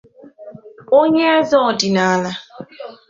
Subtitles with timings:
[0.99, 2.31] Onyeeze Ọdịnala